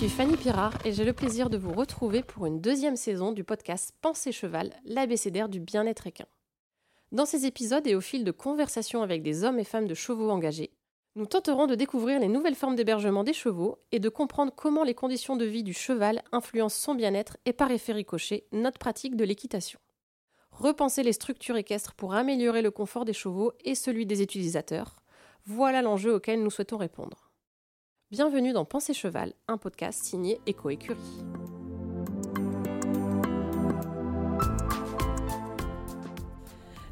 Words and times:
Je 0.00 0.06
suis 0.06 0.16
Fanny 0.16 0.38
Pirard 0.38 0.72
et 0.86 0.92
j'ai 0.92 1.04
le 1.04 1.12
plaisir 1.12 1.50
de 1.50 1.58
vous 1.58 1.74
retrouver 1.74 2.22
pour 2.22 2.46
une 2.46 2.62
deuxième 2.62 2.96
saison 2.96 3.32
du 3.32 3.44
podcast 3.44 3.94
Pensée 4.00 4.32
Cheval, 4.32 4.72
l'abécédaire 4.86 5.50
du 5.50 5.60
bien-être 5.60 6.06
équin. 6.06 6.24
Dans 7.12 7.26
ces 7.26 7.44
épisodes 7.44 7.86
et 7.86 7.94
au 7.94 8.00
fil 8.00 8.24
de 8.24 8.30
conversations 8.30 9.02
avec 9.02 9.22
des 9.22 9.44
hommes 9.44 9.58
et 9.58 9.64
femmes 9.64 9.86
de 9.86 9.92
chevaux 9.92 10.30
engagés, 10.30 10.70
nous 11.16 11.26
tenterons 11.26 11.66
de 11.66 11.74
découvrir 11.74 12.18
les 12.18 12.28
nouvelles 12.28 12.54
formes 12.54 12.76
d'hébergement 12.76 13.24
des 13.24 13.34
chevaux 13.34 13.76
et 13.92 13.98
de 13.98 14.08
comprendre 14.08 14.54
comment 14.56 14.84
les 14.84 14.94
conditions 14.94 15.36
de 15.36 15.44
vie 15.44 15.64
du 15.64 15.74
cheval 15.74 16.22
influencent 16.32 16.80
son 16.80 16.94
bien-être 16.94 17.36
et 17.44 17.52
par 17.52 17.70
effet 17.70 17.92
ricochet 17.92 18.46
notre 18.52 18.78
pratique 18.78 19.16
de 19.16 19.24
l'équitation. 19.26 19.80
Repenser 20.50 21.02
les 21.02 21.12
structures 21.12 21.58
équestres 21.58 21.92
pour 21.92 22.14
améliorer 22.14 22.62
le 22.62 22.70
confort 22.70 23.04
des 23.04 23.12
chevaux 23.12 23.52
et 23.66 23.74
celui 23.74 24.06
des 24.06 24.22
utilisateurs, 24.22 24.96
voilà 25.44 25.82
l'enjeu 25.82 26.14
auquel 26.14 26.42
nous 26.42 26.50
souhaitons 26.50 26.78
répondre. 26.78 27.29
Bienvenue 28.12 28.52
dans 28.52 28.64
Pensée 28.64 28.92
Cheval, 28.92 29.34
un 29.46 29.56
podcast 29.56 30.02
signé 30.02 30.40
Eco 30.48 30.68
Écurie. 30.70 30.98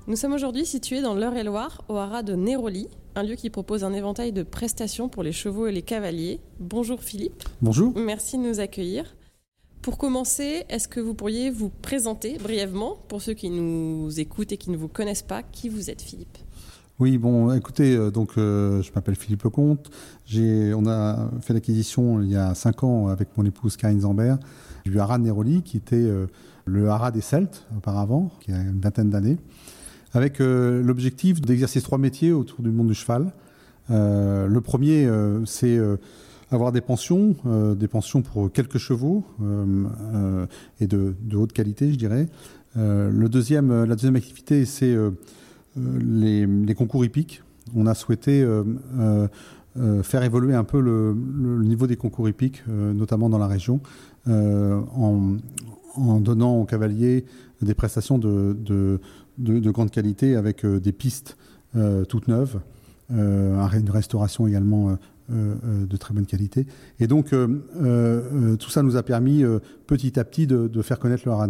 Nous 0.07 0.15
sommes 0.15 0.35
aujourd'hui 0.35 0.65
situés 0.65 1.03
dans 1.03 1.15
l'Eure-et-Loire, 1.17 1.83
au 1.89 1.97
haras 1.97 2.23
de 2.23 2.37
Néroli, 2.37 2.87
un 3.17 3.25
lieu 3.25 3.35
qui 3.35 3.51
propose 3.51 3.83
un 3.83 3.95
éventail 3.95 4.31
de 4.31 4.45
prestations 4.45 5.09
pour 5.09 5.25
les 5.25 5.33
chevaux 5.33 5.67
et 5.67 5.73
les 5.73 5.83
cavaliers. 5.83 6.39
Bonjour 6.61 7.03
Philippe. 7.03 7.43
Bonjour. 7.63 7.99
Merci 7.99 8.39
de 8.39 8.45
nous 8.45 8.61
accueillir. 8.61 9.17
Pour 9.83 9.99
commencer, 9.99 10.67
est-ce 10.69 10.87
que 10.87 11.01
vous 11.01 11.15
pourriez 11.15 11.51
vous 11.51 11.71
présenter 11.71 12.39
brièvement 12.39 12.95
pour 13.09 13.23
ceux 13.23 13.35
qui 13.35 13.51
nous 13.51 14.21
écoutent 14.21 14.53
et 14.53 14.57
qui 14.57 14.71
ne 14.71 14.77
vous 14.77 14.87
connaissent 14.87 15.23
pas 15.23 15.43
Qui 15.43 15.69
vous 15.69 15.91
êtes 15.91 16.01
Philippe? 16.01 16.39
Oui, 17.01 17.17
bon, 17.17 17.53
écoutez, 17.55 17.95
euh, 17.95 18.11
donc 18.11 18.33
euh, 18.37 18.83
je 18.83 18.91
m'appelle 18.93 19.15
Philippe 19.15 19.45
Lecomte. 19.45 19.89
J'ai, 20.27 20.75
on 20.75 20.85
a 20.89 21.31
fait 21.43 21.55
l'acquisition 21.55 22.21
il 22.21 22.29
y 22.29 22.37
a 22.37 22.57
cinq 22.57 22.83
ans 22.83 23.07
avec 23.07 23.29
mon 23.37 23.45
épouse 23.45 23.77
Karine 23.77 24.01
Zambert 24.01 24.39
du 24.85 24.99
haras 24.99 25.19
de 25.19 25.23
Néroli, 25.23 25.63
qui 25.63 25.77
était 25.77 25.95
euh, 25.95 26.27
le 26.65 26.89
haras 26.89 27.13
des 27.13 27.21
Celtes 27.21 27.69
auparavant, 27.77 28.33
qui 28.41 28.51
a 28.51 28.57
une 28.57 28.81
vingtaine 28.81 29.11
d'années 29.11 29.37
avec 30.13 30.39
l'objectif 30.39 31.43
d'exercer 31.43 31.83
trois 31.83 31.99
métiers 31.99 32.33
autour 32.33 32.63
du 32.63 32.71
monde 32.71 32.89
du 32.89 32.95
cheval. 32.95 33.31
Le 33.91 34.59
premier, 34.61 35.07
c'est 35.45 35.79
avoir 36.51 36.73
des 36.73 36.81
pensions, 36.81 37.37
des 37.77 37.89
pensions 37.89 38.23
pour 38.23 38.51
quelques 38.51 38.79
chevaux 38.79 39.23
et 40.81 40.87
de, 40.87 41.15
haute 41.35 41.53
qualité, 41.53 41.93
je 41.93 41.99
dirais. 41.99 42.27
le 42.75 43.27
deuxième, 43.27 43.85
la 43.85 43.97
deuxième 43.97 44.17
activité, 44.17 44.65
c'est 44.65 44.97
les, 45.77 46.75
concours 46.77 47.05
hippiques. 47.05 47.43
On 47.75 47.87
a 47.87 47.95
souhaité 47.95 48.47
faire 50.03 50.23
évoluer 50.23 50.55
un 50.55 50.65
peu 50.65 50.81
le, 50.81 51.15
niveau 51.63 51.87
des 51.87 51.97
concours 51.97 52.29
hippiques, 52.29 52.63
notamment 52.67 53.29
dans 53.29 53.39
la 53.39 53.47
région, 53.47 53.81
en, 54.27 55.37
donnant 56.21 56.57
aux 56.57 56.65
cavaliers 56.65 57.25
des 57.63 57.75
prestations 57.75 58.19
de, 58.19 58.57
de, 59.39 59.71
grande 59.71 59.91
qualité 59.91 60.37
avec 60.37 60.65
euh, 60.65 60.81
des 60.81 60.93
pistes 60.93 61.37
euh, 61.77 62.05
toutes 62.05 62.29
neuves, 62.29 62.61
euh, 63.13 63.67
une 63.73 63.91
restauration 63.91 64.47
également 64.47 64.97
de 65.31 65.97
très 65.99 66.15
bonne 66.15 66.25
qualité. 66.25 66.67
Et 67.01 67.07
donc, 67.07 67.35
tout 67.35 68.71
ça 68.71 68.83
nous 68.83 68.97
a 68.97 69.03
permis 69.03 69.45
petit 69.87 70.19
à 70.19 70.25
petit 70.25 70.47
de, 70.47 70.83
faire 70.83 70.99
connaître 70.99 71.25
le 71.27 71.33
haras. 71.33 71.49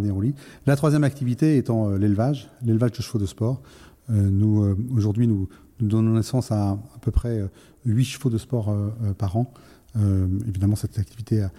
La 0.65 0.75
troisième 0.75 1.05
activité 1.05 1.55
étant 1.55 1.91
l'élevage, 1.91 2.49
l'élevage 2.61 2.91
de 2.91 3.01
chevaux 3.01 3.19
de 3.19 3.25
sport. 3.25 3.61
Nous, 4.09 4.75
aujourd'hui, 4.91 5.27
nous, 5.27 5.47
donnons 5.79 6.15
naissance 6.15 6.51
à 6.51 6.71
à 6.71 6.99
peu 7.01 7.11
près 7.11 7.47
8 7.85 8.03
chevaux 8.03 8.29
de 8.29 8.37
sport 8.37 8.75
par 9.17 9.37
an. 9.37 9.53
évidemment, 9.95 10.75
cette 10.75 10.99
activité 10.99 11.43
a 11.43 11.51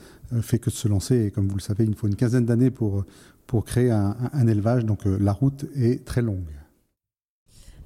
fait 0.43 0.59
que 0.59 0.71
de 0.71 0.75
se 0.75 0.89
lancer. 0.89 1.27
Et 1.27 1.31
comme 1.31 1.49
vous 1.49 1.57
le 1.57 1.63
savez, 1.63 1.85
il 1.85 1.95
faut 1.95 2.07
une 2.07 2.17
quinzaine 2.17 2.45
d'années 2.45 2.71
pour, 2.71 3.05
pour 3.51 3.65
créer 3.65 3.91
un, 3.91 4.47
élevage. 4.47 4.85
Donc 4.85 5.07
euh, 5.07 5.19
la 5.21 5.33
route 5.33 5.67
est 5.75 6.05
très 6.05 6.23
longue. 6.23 6.47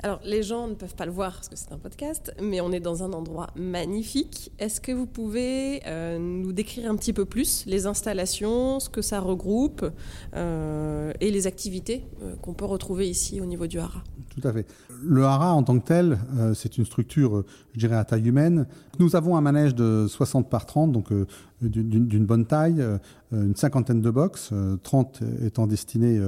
Alors, 0.05 0.21
les 0.23 0.43
gens 0.43 0.69
ne 0.69 0.75
peuvent 0.75 0.95
pas 0.95 1.07
le 1.07 1.13
voir 1.13 1.33
parce 1.33 1.49
que 1.49 1.57
c'est 1.57 1.73
un 1.73 1.79
podcast, 1.79 2.35
mais 2.39 2.61
on 2.61 2.73
est 2.73 2.81
dans 2.81 3.03
un 3.03 3.15
endroit 3.15 3.47
magnifique. 3.57 4.53
Est-ce 4.59 4.79
que 4.79 4.93
vous 4.93 5.07
pouvez 5.07 5.81
euh, 5.87 6.19
nous 6.19 6.53
décrire 6.53 6.91
un 6.91 6.97
petit 6.97 7.15
peu 7.15 7.25
plus 7.25 7.65
les 7.65 7.87
installations, 7.87 8.81
ce 8.81 8.91
que 8.91 9.01
ça 9.01 9.19
regroupe 9.19 9.91
euh, 10.37 11.11
et 11.23 11.31
les 11.31 11.47
activités 11.47 12.05
qu'on 12.43 12.53
peut 12.53 12.67
retrouver 12.67 13.09
ici 13.09 13.41
au 13.41 13.47
niveau 13.47 13.67
du 13.67 13.79
haras 13.79 14.03
tout 14.35 14.47
à 14.47 14.53
fait. 14.53 14.67
Le 15.03 15.25
haras 15.25 15.53
en 15.53 15.63
tant 15.63 15.79
que 15.79 15.85
tel, 15.85 16.19
euh, 16.37 16.55
c'est 16.55 16.77
une 16.77 16.85
structure, 16.85 17.37
euh, 17.37 17.47
je 17.73 17.79
dirais, 17.79 17.97
à 17.97 18.05
taille 18.05 18.27
humaine. 18.27 18.67
Nous 18.99 19.15
avons 19.15 19.37
un 19.37 19.41
manège 19.41 19.75
de 19.75 20.07
60 20.09 20.51
par 20.51 20.67
30, 20.67 20.91
donc 20.91 21.13
euh, 21.13 21.27
d'une 21.61 22.27
bonne 22.27 22.45
taille, 22.45 22.85
une 23.33 23.55
cinquantaine 23.57 24.01
de 24.01 24.11
box, 24.11 24.53
30 24.83 25.23
étant 25.45 25.67
destinés 25.67 26.21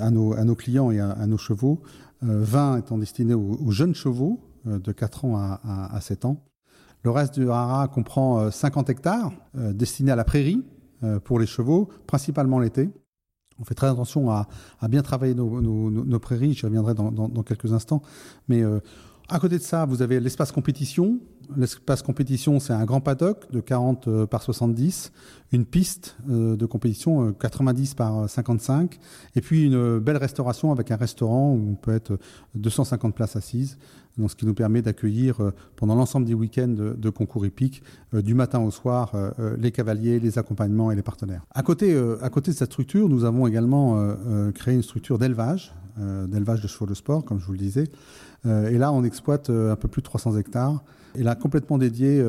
à, 0.00 0.10
nos, 0.10 0.54
clients 0.56 0.90
et 0.90 0.98
à, 0.98 1.26
nos 1.26 1.38
chevaux, 1.38 1.82
20 2.22 2.78
étant 2.78 2.98
destinés 2.98 3.34
aux, 3.34 3.70
jeunes 3.70 3.94
chevaux 3.94 4.40
de 4.64 4.92
4 4.92 5.24
ans 5.24 5.36
à, 5.36 5.60
à, 5.92 6.00
7 6.00 6.24
ans. 6.26 6.44
Le 7.02 7.10
reste 7.10 7.38
du 7.38 7.50
haras 7.50 7.88
comprend 7.88 8.50
50 8.50 8.90
hectares 8.90 9.32
destinés 9.54 10.12
à 10.12 10.16
la 10.16 10.24
prairie 10.24 10.62
pour 11.24 11.38
les 11.38 11.46
chevaux, 11.46 11.88
principalement 12.06 12.58
l'été. 12.58 12.90
On 13.60 13.64
fait 13.64 13.74
très 13.74 13.88
attention 13.88 14.30
à, 14.30 14.48
bien 14.88 15.02
travailler 15.02 15.34
nos, 15.34 16.18
prairies, 16.18 16.54
j'y 16.54 16.64
reviendrai 16.64 16.94
dans, 16.94 17.42
quelques 17.42 17.72
instants. 17.72 18.02
Mais 18.48 18.62
euh, 18.62 18.80
à 19.30 19.38
côté 19.38 19.58
de 19.58 19.62
ça, 19.62 19.84
vous 19.84 20.02
avez 20.02 20.20
l'espace 20.20 20.52
compétition. 20.52 21.18
L'espace 21.56 22.02
compétition, 22.02 22.60
c'est 22.60 22.72
un 22.72 22.84
grand 22.84 23.00
paddock 23.00 23.50
de 23.50 23.60
40 23.60 24.06
euh, 24.06 24.26
par 24.26 24.42
70, 24.42 25.12
une 25.52 25.64
piste 25.64 26.16
euh, 26.28 26.56
de 26.56 26.66
compétition 26.66 27.32
90 27.32 27.94
par 27.94 28.28
55, 28.28 28.98
et 29.34 29.40
puis 29.40 29.66
une 29.66 29.98
belle 29.98 30.16
restauration 30.16 30.70
avec 30.70 30.92
un 30.92 30.96
restaurant 30.96 31.52
où 31.52 31.70
on 31.72 31.74
peut 31.74 31.94
être 31.94 32.18
250 32.54 33.14
places 33.14 33.34
assises 33.34 33.78
ce 34.28 34.34
qui 34.34 34.46
nous 34.46 34.54
permet 34.54 34.82
d'accueillir 34.82 35.40
euh, 35.40 35.52
pendant 35.76 35.94
l'ensemble 35.94 36.26
des 36.26 36.34
week-ends 36.34 36.68
de, 36.68 37.10
concours 37.10 37.46
hippiques, 37.46 37.82
euh, 38.14 38.22
du 38.22 38.34
matin 38.34 38.60
au 38.60 38.70
soir, 38.70 39.12
euh, 39.14 39.56
les 39.58 39.70
cavaliers, 39.70 40.20
les 40.20 40.38
accompagnements 40.38 40.90
et 40.90 40.96
les 40.96 41.02
partenaires. 41.02 41.44
À 41.52 41.62
côté, 41.62 41.96
à 42.20 42.30
côté 42.30 42.50
de 42.50 42.56
cette 42.56 42.70
structure, 42.70 43.08
nous 43.08 43.24
avons 43.24 43.46
également 43.46 44.14
créé 44.54 44.74
une 44.74 44.82
structure 44.82 45.18
d'élevage, 45.18 45.74
d'élevage 45.96 46.60
de 46.60 46.68
chevaux 46.68 46.86
de 46.86 46.94
sport, 46.94 47.24
comme 47.24 47.38
je 47.38 47.46
vous 47.46 47.52
le 47.52 47.58
disais. 47.58 47.84
Et 48.44 48.78
là, 48.78 48.92
on 48.92 49.04
exploite 49.04 49.50
un 49.50 49.76
peu 49.76 49.88
plus 49.88 50.00
de 50.00 50.06
300 50.06 50.36
hectares. 50.38 50.82
Et 51.14 51.22
là, 51.22 51.34
complètement 51.34 51.76
dédié 51.76 52.24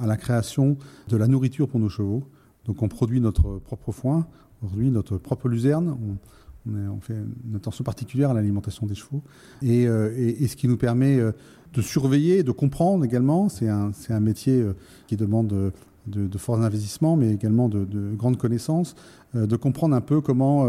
à 0.00 0.06
la 0.06 0.16
création 0.16 0.78
de 1.08 1.16
la 1.16 1.28
nourriture 1.28 1.68
pour 1.68 1.78
nos 1.78 1.88
chevaux. 1.88 2.24
Donc, 2.64 2.82
on 2.82 2.88
produit 2.88 3.20
notre 3.20 3.58
propre 3.58 3.92
foin, 3.92 4.26
aujourd'hui 4.62 4.90
notre 4.90 5.18
propre 5.18 5.48
luzerne. 5.48 5.96
On, 6.00 7.00
fait 7.00 7.14
une 7.14 7.56
attention 7.56 7.82
particulière 7.82 8.30
à 8.30 8.34
l'alimentation 8.34 8.86
des 8.86 8.94
chevaux. 8.94 9.22
Et, 9.62 9.88
euh, 9.88 10.10
ce 10.46 10.54
qui 10.54 10.68
nous 10.68 10.76
permet 10.76 11.18
euh, 11.18 11.32
de 11.74 11.82
surveiller, 11.82 12.44
de 12.44 12.52
comprendre 12.52 13.04
également. 13.04 13.48
C'est 13.48 13.68
un, 13.68 14.20
métier 14.20 14.60
euh, 14.60 14.74
qui 15.08 15.16
demande 15.16 15.72
de, 16.06 16.26
de 16.26 16.38
forts 16.38 16.60
investissements, 16.60 17.16
mais 17.16 17.32
également 17.32 17.68
de, 17.68 17.86
grandes 18.14 18.38
connaissances, 18.38 18.94
de 19.34 19.56
comprendre 19.56 19.94
un 19.94 20.00
peu 20.00 20.20
comment 20.20 20.66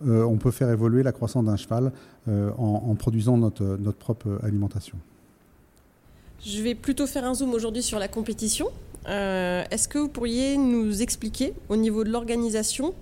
on 0.00 0.36
peut 0.36 0.50
faire 0.50 0.70
évoluer 0.70 1.02
la 1.02 1.12
croissance 1.12 1.44
d'un 1.44 1.56
cheval 1.56 1.92
en, 2.26 2.94
produisant 2.94 3.36
notre, 3.36 3.64
notre 3.64 3.98
propre 3.98 4.38
alimentation. 4.42 4.96
Je 6.44 6.62
vais 6.62 6.74
plutôt 6.74 7.06
faire 7.06 7.24
un 7.24 7.34
zoom 7.34 7.52
aujourd'hui 7.52 7.82
sur 7.82 7.98
la 7.98 8.08
compétition. 8.08 8.68
Est-ce 9.06 9.88
que 9.88 9.98
vous 9.98 10.08
pourriez 10.08 10.56
nous 10.56 11.02
expliquer 11.02 11.54
au 11.68 11.76
niveau 11.76 12.04
de 12.04 12.10
l'organisation 12.10 12.94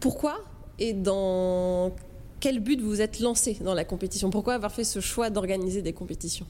pourquoi 0.00 0.38
et 0.78 0.92
dans 0.92 1.92
quel 2.40 2.60
but 2.60 2.80
vous 2.80 3.00
êtes 3.00 3.20
lancé 3.20 3.58
dans 3.60 3.74
la 3.74 3.84
compétition? 3.84 4.30
Pourquoi 4.30 4.54
avoir 4.54 4.72
fait 4.72 4.84
ce 4.84 5.00
choix 5.00 5.30
d'organiser 5.30 5.82
des 5.82 5.92
compétitions? 5.92 6.46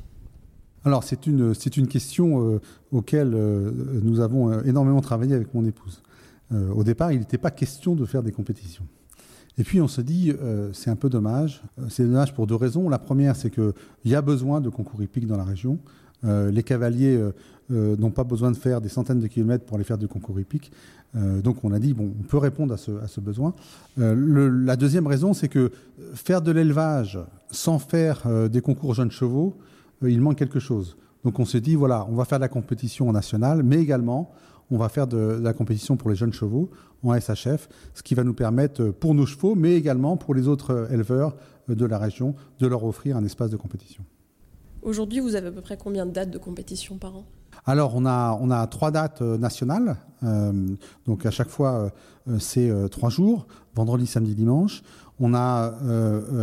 Alors 0.85 1.05
c'est 1.05 1.27
une, 1.27 1.55
question 1.89 2.55
euh, 2.55 2.61
auquel 2.93 3.33
euh, 3.35 3.71
nous 4.03 4.21
avons 4.21 4.53
euh, 4.53 4.63
énormément 4.65 5.01
travaillé 5.01 5.35
avec 5.35 5.53
mon 5.55 5.65
épouse. 5.65 6.03
au 6.53 6.83
départ, 6.83 7.13
il 7.13 7.19
n'était 7.19 7.39
pas 7.39 7.51
question 7.51 7.95
de 7.95 8.05
faire 8.07 8.23
des 8.23 8.33
compétitions. 8.33 8.87
Et 9.59 9.65
puis 9.65 9.81
on 9.81 9.89
se 9.89 10.01
dit, 10.01 10.33
c'est 10.73 10.89
un 10.89 10.97
peu 10.97 11.11
dommage. 11.11 11.63
C'est 11.89 12.05
dommage 12.05 12.33
pour 12.33 12.47
deux 12.47 12.55
raisons. 12.55 12.89
La 12.89 12.99
première, 12.99 13.35
c'est 13.35 13.51
qu'il 13.51 13.73
y 14.05 14.15
a 14.15 14.23
besoin 14.23 14.61
de 14.61 14.71
concours 14.71 15.03
hippiques 15.03 15.27
dans 15.27 15.37
la 15.37 15.45
région. 15.45 15.79
les 16.23 16.63
cavaliers 16.63 17.21
n'ont 17.69 18.13
pas 18.13 18.25
besoin 18.25 18.53
de 18.53 18.57
faire 18.57 18.81
des 18.81 18.89
centaines 18.89 19.19
de 19.19 19.27
kilomètres 19.27 19.67
pour 19.67 19.75
aller 19.75 19.85
faire 19.85 19.99
du 19.99 20.07
concours 20.07 20.39
hippique. 20.41 20.71
Donc 21.15 21.65
on 21.65 21.73
a 21.73 21.81
dit, 21.81 21.95
on 21.99 22.23
peut 22.23 22.39
répondre 22.39 22.73
à 22.73 23.09
ce, 23.09 23.21
besoin. 23.21 23.53
La 23.97 24.77
deuxième 24.77 25.09
raison, 25.09 25.35
c'est 25.35 25.49
que 25.49 25.73
faire 26.15 26.41
de 26.41 26.53
l'élevage 26.53 27.19
sans 27.51 27.81
faire 27.81 28.23
des 28.49 28.61
concours 28.61 28.95
jeunes 28.95 29.11
chevaux, 29.11 29.59
il 30.03 30.21
manque 30.21 30.37
quelque 30.37 30.61
chose. 30.61 30.97
Donc 31.25 31.39
on 31.39 31.45
s'est 31.45 31.61
dit, 31.61 31.75
voilà, 31.75 32.07
on 32.09 32.15
va 32.15 32.25
faire 32.25 32.39
de 32.39 32.45
la 32.45 32.49
compétition 32.49 33.11
nationale, 33.13 33.63
mais 33.63 33.79
également, 33.79 34.31
on 34.71 34.79
va 34.79 34.89
faire 34.89 35.07
de, 35.07 35.39
la 35.43 35.53
compétition 35.53 35.97
pour 35.97 36.11
les 36.11 36.17
jeunes 36.17 36.33
chevaux 36.33 36.71
en 37.03 37.19
SHF, 37.19 37.69
ce 37.95 38.03
qui 38.03 38.15
va 38.15 38.25
nous 38.25 38.35
permettre, 38.35 38.91
pour 38.91 39.15
nos 39.15 39.27
chevaux, 39.27 39.55
mais 39.55 39.75
également 39.75 40.17
pour 40.17 40.35
les 40.35 40.49
autres 40.49 40.89
éleveurs 40.93 41.37
de 41.69 41.87
la 41.87 41.99
région, 41.99 42.35
de 42.59 42.67
leur 42.67 42.85
offrir 42.85 43.17
un 43.17 43.25
espace 43.25 43.51
de 43.51 43.57
compétition. 43.57 44.05
Aujourd'hui, 44.83 45.21
vous 45.21 45.35
avez 45.35 45.49
à 45.49 45.53
peu 45.53 45.61
près 45.61 45.77
combien 45.77 46.07
de 46.07 46.13
dates 46.13 46.31
de 46.31 46.39
compétition 46.39 46.99
par 46.99 47.17
an? 47.17 47.25
Alors, 47.67 47.95
on 47.95 48.07
a, 48.07 48.39
on 48.41 48.51
a 48.51 48.67
trois 48.67 48.91
dates 48.91 49.21
nationales. 49.21 49.97
donc, 51.07 51.27
à 51.27 51.31
chaque 51.31 51.49
fois, 51.49 51.91
c'est 52.39 52.71
trois 52.91 53.11
jours, 53.11 53.47
vendredi, 53.75 54.07
samedi, 54.07 54.35
dimanche. 54.35 54.83
On 55.19 55.35
a 55.35 55.75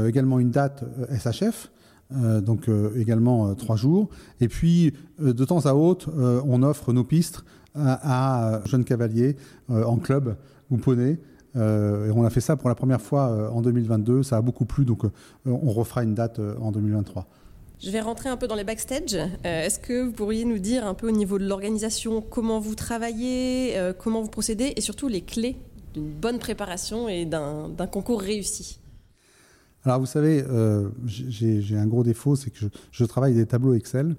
également 0.07 0.39
une 0.39 0.51
date 0.51 0.83
SHF, 1.17 1.71
donc 2.11 2.69
également 2.95 3.55
trois 3.55 3.75
jours. 3.75 4.09
Et 4.39 4.47
puis, 4.47 4.93
de 5.19 5.45
temps 5.45 5.65
à 5.65 5.73
autre, 5.73 6.11
on 6.45 6.61
offre 6.63 6.93
nos 6.93 7.03
pistes 7.03 7.43
à, 7.73 8.61
jeunes 8.65 8.85
cavaliers 8.85 9.35
en 9.69 9.97
club 9.97 10.35
ou 10.69 10.77
poney. 10.77 11.19
et 11.55 11.59
on 12.15 12.23
a 12.23 12.29
fait 12.29 12.41
ça 12.41 12.55
pour 12.55 12.69
la 12.69 12.75
première 12.75 13.01
fois 13.01 13.51
en 13.51 13.61
2022. 13.61 14.23
Ça 14.23 14.37
a 14.37 14.41
beaucoup 14.41 14.65
plu, 14.65 14.85
donc 14.85 15.03
on 15.45 15.71
refera 15.71 16.03
une 16.03 16.13
date 16.13 16.39
en 16.61 16.71
2023. 16.71 17.27
Je 17.81 17.89
vais 17.89 18.01
rentrer 18.01 18.29
un 18.29 18.37
peu 18.37 18.47
dans 18.47 18.55
les 18.55 18.63
backstage. 18.63 19.13
Euh, 19.13 19.65
est-ce 19.65 19.79
que 19.79 20.03
vous 20.03 20.11
pourriez 20.11 20.45
nous 20.45 20.59
dire 20.59 20.87
un 20.87 20.93
peu 20.93 21.07
au 21.07 21.11
niveau 21.11 21.37
de 21.37 21.45
l'organisation 21.45 22.21
comment 22.21 22.59
vous 22.59 22.75
travaillez, 22.75 23.77
euh, 23.77 23.93
comment 23.93 24.21
vous 24.21 24.29
procédez 24.29 24.73
et 24.75 24.81
surtout 24.81 25.07
les 25.07 25.21
clés 25.21 25.57
d'une 25.93 26.09
bonne 26.09 26.39
préparation 26.39 27.09
et 27.09 27.25
d'un 27.25 27.87
concours 27.91 28.21
réussi? 28.21 28.79
Alors 29.85 29.99
vous 29.99 30.05
savez, 30.05 30.43
euh, 30.49 30.89
j'ai 31.05 31.77
un 31.77 31.87
gros 31.87 32.03
défaut, 32.03 32.35
c'est 32.35 32.49
que 32.49 32.65
je, 32.91 33.05
travaille 33.05 33.35
des 33.35 33.45
tableaux 33.45 33.73
Excel 33.73 34.15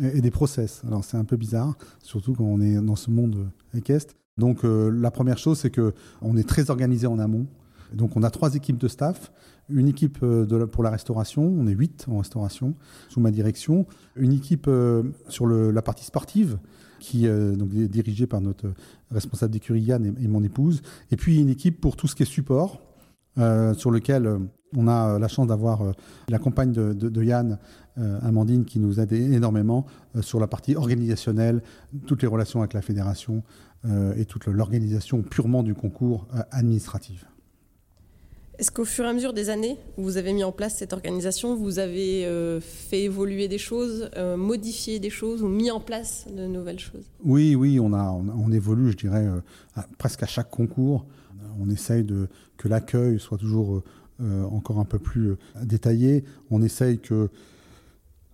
et, 0.00 0.20
des 0.20 0.30
process. 0.30 0.82
Alors 0.86 1.04
c'est 1.04 1.16
un 1.16 1.24
peu 1.24 1.36
bizarre, 1.36 1.76
surtout 2.02 2.34
quand 2.34 2.44
on 2.44 2.60
est 2.60 2.80
dans 2.80 2.96
ce 2.96 3.10
monde 3.10 3.50
équestre. 3.74 4.14
Donc 4.38 4.60
la 4.62 5.10
première 5.10 5.36
chose, 5.36 5.58
c'est 5.58 5.70
que 5.70 5.92
on 6.22 6.36
est 6.36 6.48
très 6.48 6.70
organisé 6.70 7.06
en 7.06 7.18
amont. 7.18 7.46
Donc 7.92 8.16
on 8.16 8.22
a 8.22 8.30
trois 8.30 8.54
équipes 8.54 8.78
de 8.78 8.86
staff 8.86 9.32
une 9.70 9.88
équipe 9.88 10.18
euh, 10.22 10.66
pour 10.66 10.82
la 10.82 10.90
restauration, 10.90 11.42
on 11.42 11.66
est 11.66 11.72
huit 11.72 12.06
en 12.10 12.18
restauration 12.18 12.74
sous 13.08 13.20
ma 13.20 13.30
direction, 13.30 13.86
une 14.16 14.32
équipe 14.32 14.66
euh, 14.68 15.02
sur 15.28 15.46
la 15.46 15.82
partie 15.82 16.04
sportive 16.04 16.58
qui 16.98 17.26
euh, 17.26 17.54
est 17.54 17.88
dirigée 17.88 18.26
par 18.26 18.40
notre 18.40 18.72
responsable 19.10 19.52
d'écurie 19.52 19.82
Yann 19.82 20.14
et, 20.20 20.28
mon 20.28 20.42
épouse, 20.42 20.82
et 21.10 21.16
puis 21.16 21.40
une 21.40 21.48
équipe 21.48 21.80
pour 21.80 21.96
tout 21.96 22.06
ce 22.06 22.14
qui 22.14 22.22
est 22.22 22.26
support, 22.26 22.82
sur 23.76 23.90
lequel 23.90 24.38
on 24.76 24.88
a 24.88 25.18
la 25.18 25.28
chance 25.28 25.46
d'avoir 25.46 25.82
la 26.28 26.38
compagne 26.38 26.72
de, 26.72 27.22
Yann, 27.22 27.58
Amandine, 27.96 28.64
qui 28.64 28.78
nous 28.78 29.00
aide 29.00 29.12
énormément 29.12 29.86
sur 30.20 30.40
la 30.40 30.46
partie 30.46 30.76
organisationnelle, 30.76 31.62
toutes 32.06 32.22
les 32.22 32.28
relations 32.28 32.60
avec 32.60 32.74
la 32.74 32.82
fédération 32.82 33.42
et 34.16 34.24
toute 34.26 34.46
l'organisation 34.46 35.22
purement 35.22 35.62
du 35.62 35.74
concours 35.74 36.26
administratif. 36.52 37.26
Est-ce 38.60 38.70
qu'au 38.70 38.84
fur 38.84 39.06
et 39.06 39.08
à 39.08 39.14
mesure 39.14 39.32
des 39.32 39.48
années, 39.48 39.78
vous 39.96 40.18
avez 40.18 40.34
mis 40.34 40.44
en 40.44 40.52
place 40.52 40.76
cette 40.76 40.92
organisation, 40.92 41.56
vous 41.56 41.78
avez 41.78 42.26
euh, 42.26 42.60
fait 42.60 43.04
évoluer 43.04 43.48
des 43.48 43.56
choses, 43.56 44.10
euh, 44.18 44.36
modifié 44.36 44.98
des 44.98 45.08
choses 45.08 45.42
ou 45.42 45.48
mis 45.48 45.70
en 45.70 45.80
place 45.80 46.26
de 46.30 46.46
nouvelles 46.46 46.78
choses? 46.78 47.10
Oui, 47.24 47.54
oui, 47.54 47.80
on, 47.80 47.94
a, 47.94 48.10
on, 48.10 48.52
évolue, 48.52 48.92
je 48.92 48.98
dirais, 48.98 49.26
euh, 49.26 49.80
presque 49.96 50.22
à 50.24 50.26
chaque 50.26 50.50
concours. 50.50 51.06
On 51.58 51.70
essaye 51.70 52.04
de, 52.04 52.28
que 52.58 52.68
l'accueil 52.68 53.18
soit 53.18 53.38
toujours 53.38 53.82
encore 54.50 54.78
un 54.80 54.84
peu 54.84 54.98
plus 54.98 55.36
détaillé. 55.62 56.24
On 56.50 56.62
essaye 56.62 56.98
que 56.98 57.30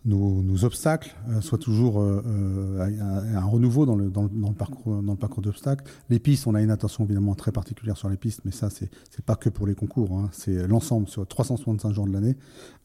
nos, 0.06 0.64
obstacles 0.64 1.14
euh, 1.28 1.40
soient 1.40 1.58
toujours 1.58 2.00
euh, 2.00 2.22
euh, 2.26 3.36
un, 3.36 3.44
renouveau 3.44 3.86
dans 3.86 3.96
le, 3.96 4.08
dans, 4.08 4.22
le 4.22 4.54
parcours, 4.54 5.02
parcours 5.18 5.42
d'obstacles. 5.42 5.84
Les 6.10 6.18
pistes, 6.18 6.46
on 6.46 6.54
a 6.54 6.62
une 6.62 6.70
attention 6.70 7.04
évidemment 7.04 7.34
très 7.34 7.52
particulière 7.52 7.96
sur 7.96 8.08
les 8.08 8.16
pistes, 8.16 8.40
mais 8.44 8.52
ça, 8.52 8.70
c'est 8.70 8.90
pas 9.24 9.34
que 9.34 9.48
pour 9.48 9.66
les 9.66 9.74
concours, 9.74 10.12
hein. 10.12 10.28
c'est 10.32 10.66
l'ensemble 10.66 11.08
sur 11.08 11.26
365 11.26 11.92
jours 11.92 12.06
de 12.06 12.12
l'année. 12.12 12.36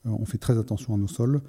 on 0.05 0.25
fait 0.25 0.37
très 0.37 0.57
attention 0.57 0.95
à 0.95 0.97
nos 0.97 1.07
sols. 1.07 1.41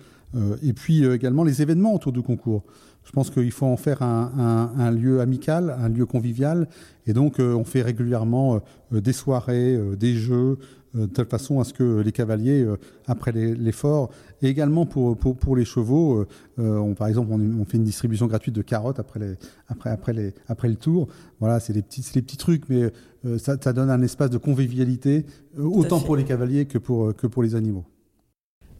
et 0.62 0.72
puis 0.72 1.04
également 1.04 1.44
les 1.44 1.62
événements 1.62 1.94
autour 1.94 2.12
du 2.12 2.22
concours. 2.22 2.64
Je 3.04 3.10
pense 3.10 3.30
qu'il 3.30 3.50
faut 3.50 3.66
en 3.66 3.76
faire 3.76 4.02
un, 4.02 4.72
un, 4.76 4.90
lieu 4.90 5.20
amical, 5.20 5.74
un 5.76 5.88
lieu 5.88 6.06
convivial. 6.06 6.68
Et 7.06 7.12
donc, 7.12 7.38
on 7.38 7.64
fait 7.64 7.82
régulièrement 7.82 8.60
des 8.92 9.12
soirées, 9.12 9.78
des 9.96 10.14
jeux, 10.14 10.58
de 10.94 11.06
telle 11.06 11.26
façon 11.26 11.60
à 11.60 11.64
ce 11.64 11.72
que 11.72 12.00
les 12.00 12.12
cavaliers, 12.12 12.66
après 13.06 13.32
l'effort, 13.32 14.10
et 14.42 14.48
également 14.48 14.86
pour, 14.86 15.16
pour, 15.16 15.36
pour 15.36 15.56
les 15.56 15.64
chevaux, 15.64 16.16
euh, 16.16 16.28
euh, 16.58 16.76
on, 16.76 16.94
par 16.94 17.06
exemple, 17.06 17.32
on, 17.32 17.64
fait 17.64 17.76
une 17.76 17.84
distribution 17.84 18.26
gratuite 18.26 18.54
de 18.54 18.62
carottes 18.62 18.98
après, 18.98 19.20
les, 19.20 19.34
après, 19.68 19.90
après, 19.90 20.12
les, 20.12 20.34
après 20.48 20.68
le 20.68 20.74
tour. 20.76 21.08
Voilà, 21.38 21.60
c'est 21.60 21.72
les 21.72 21.82
petits, 21.82 22.04
les 22.14 22.22
petits 22.22 22.36
trucs, 22.36 22.68
mais 22.68 22.90
euh, 23.24 23.38
ça, 23.38 23.56
ça, 23.60 23.72
donne 23.72 23.88
un 23.88 24.02
espace 24.02 24.30
de 24.30 24.38
convivialité, 24.38 25.24
autant 25.56 26.00
pour 26.00 26.16
les 26.16 26.24
cavaliers 26.24 26.66
que 26.66 26.78
pour, 26.78 27.14
que 27.14 27.26
pour 27.26 27.42
les 27.42 27.54
animaux. 27.54 27.84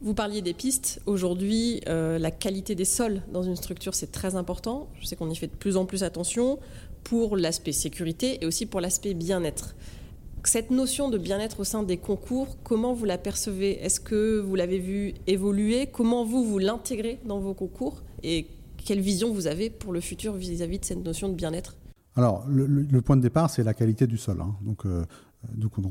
Vous 0.01 0.13
parliez 0.13 0.41
des 0.41 0.53
pistes. 0.53 1.01
Aujourd'hui, 1.05 1.79
la 1.87 2.29
qualité 2.29 2.75
des 2.75 2.83
sols 2.83 3.21
dans 3.31 3.43
une 3.43 3.55
structure, 3.55 3.95
c'est 3.95 4.11
très 4.11 4.35
important. 4.35 4.89
Je 4.99 5.05
sais 5.05 5.15
qu'on 5.15 5.29
y 5.29 5.35
fait 5.35 5.47
de 5.47 5.55
plus 5.55 5.77
en 5.77 5.85
plus 5.85 6.03
attention 6.03 6.59
pour 7.05 7.37
l'aspect 7.37 7.71
sécurité 7.71 8.39
et 8.41 8.45
aussi 8.45 8.65
pour 8.65 8.81
l'aspect 8.81 9.13
bien-être. 9.13 9.75
Cette 10.45 10.71
notion 10.71 11.09
de 11.09 11.17
bien-être 11.17 11.61
au 11.61 11.63
sein 11.63 11.83
des 11.83 11.97
concours, 11.97 12.57
comment 12.63 12.93
vous 12.93 13.05
la 13.05 13.17
percevez? 13.17 13.81
Est-ce 13.81 14.01
que 14.01 14.41
vous 14.41 14.55
l'avez 14.55 14.77
vu 14.77 15.13
évoluer? 15.25 15.87
Comment 15.87 16.25
vous, 16.25 16.43
vous 16.43 16.59
l'intégrez 16.59 17.19
dans 17.25 17.39
vos 17.39 17.53
concours? 17.53 18.03
Et 18.23 18.47
quelle 18.85 18.99
vision 18.99 19.33
vous 19.33 19.47
avez 19.47 19.69
pour 19.69 19.93
le 19.93 20.01
futur 20.01 20.33
vis-à-vis 20.33 20.79
de 20.79 20.85
cette 20.85 21.03
notion 21.03 21.29
de 21.29 21.33
bien-être? 21.33 21.77
Alors, 22.17 22.45
le, 22.47 23.01
point 23.01 23.15
de 23.15 23.21
départ, 23.21 23.49
c'est 23.49 23.63
la 23.63 23.73
qualité 23.73 24.05
du 24.05 24.17
sol. 24.17 24.41
Hein. 24.41 24.53
Donc, 24.61 24.85
euh, 24.85 25.05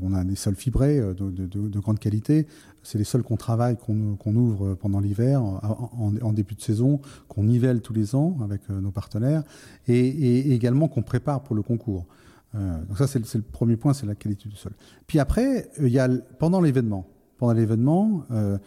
on 0.01 0.13
a 0.13 0.23
des 0.23 0.35
sols 0.35 0.55
fibrés 0.55 0.99
euh, 0.99 1.13
de, 1.15 1.79
grande 1.79 1.99
qualité. 1.99 2.45
C'est 2.83 2.99
les 2.99 3.03
sols 3.03 3.23
qu'on 3.23 3.37
travaille, 3.37 3.75
qu'on 3.75 4.35
ouvre 4.35 4.75
pendant 4.75 4.99
l'hiver, 4.99 5.41
en, 5.41 6.31
début 6.31 6.53
de 6.53 6.61
saison, 6.61 7.01
qu'on 7.27 7.43
nivelle 7.43 7.81
tous 7.81 7.93
les 7.93 8.15
ans 8.15 8.37
avec 8.43 8.61
euh, 8.69 8.79
nos 8.79 8.91
partenaires, 8.91 9.43
et 9.87 10.53
également 10.53 10.87
qu'on 10.87 11.01
prépare 11.01 11.41
pour 11.41 11.55
le 11.55 11.63
concours. 11.63 12.05
Euh, 12.55 12.77
donc 12.85 12.97
ça, 12.97 13.07
c'est 13.07 13.19
le, 13.19 13.41
premier 13.41 13.77
point, 13.77 13.93
c'est 13.93 14.05
la 14.05 14.15
qualité 14.15 14.49
du 14.49 14.55
sol. 14.55 14.73
Puis 15.07 15.19
après, 15.19 15.69
euh, 15.79 15.87
il 15.87 15.93
y 15.93 15.99
a 15.99 16.07
pendant 16.39 16.61
l'événement. 16.61 17.07
Pendant 17.37 17.53
l'événement, 17.53 18.23
euh, 18.31 18.57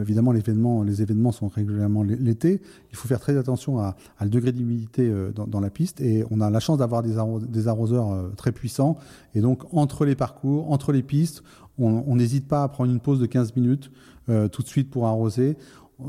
évidemment, 0.00 0.32
l'événement, 0.32 0.82
les 0.82 1.02
événements 1.02 1.30
sont 1.30 1.48
régulièrement 1.48 2.02
l'été. 2.02 2.60
Il 2.90 2.96
faut 2.96 3.06
faire 3.06 3.20
très 3.20 3.36
attention 3.36 3.78
à, 3.78 3.96
le 4.22 4.28
degré 4.28 4.50
d'humidité 4.50 5.12
dans, 5.34 5.60
la 5.60 5.70
piste. 5.70 6.00
Et 6.00 6.24
on 6.30 6.40
a 6.40 6.50
la 6.50 6.58
chance 6.58 6.78
d'avoir 6.78 7.02
des, 7.02 7.68
arroseurs 7.68 8.32
très 8.36 8.50
puissants. 8.50 8.96
Et 9.34 9.40
donc, 9.40 9.62
entre 9.72 10.04
les 10.04 10.16
parcours, 10.16 10.72
entre 10.72 10.90
les 10.90 11.02
pistes, 11.02 11.44
on 11.78 12.16
n'hésite 12.16 12.48
pas 12.48 12.64
à 12.64 12.68
prendre 12.68 12.90
une 12.90 12.98
pause 12.98 13.20
de 13.20 13.26
15 13.26 13.54
minutes 13.54 13.92
tout 14.26 14.62
de 14.62 14.68
suite 14.68 14.90
pour 14.90 15.06
arroser. 15.06 15.56